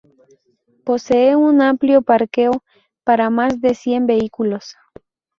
Posee 0.83 1.35
un 1.35 1.61
amplio 1.61 2.01
parqueo 2.01 2.63
para 3.03 3.29
más 3.29 3.61
de 3.61 3.75
cien 3.75 4.07
vehículos. 4.07 4.75